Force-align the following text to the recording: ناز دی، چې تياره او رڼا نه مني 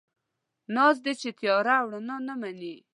ناز 0.75 0.95
دی، 1.03 1.13
چې 1.21 1.29
تياره 1.39 1.75
او 1.81 1.87
رڼا 1.93 2.17
نه 2.27 2.33
مني 2.41 2.75